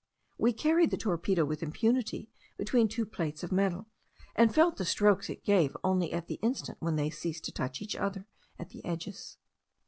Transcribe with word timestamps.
We 0.39 0.51
carried 0.51 0.89
the 0.89 0.97
torpedo 0.97 1.45
with 1.45 1.61
impunity 1.61 2.31
between 2.57 2.87
two 2.87 3.05
plates 3.05 3.43
of 3.43 3.51
metal, 3.51 3.85
and 4.35 4.51
felt 4.51 4.77
the 4.77 4.83
strokes 4.83 5.29
it 5.29 5.43
gave 5.43 5.77
only 5.83 6.11
at 6.11 6.25
the 6.25 6.39
instant 6.41 6.79
when 6.81 6.95
they 6.95 7.11
ceased 7.11 7.43
to 7.45 7.51
touch 7.51 7.83
each 7.83 7.95
other 7.95 8.25
at 8.57 8.69
the 8.69 8.83
edges. 8.83 9.37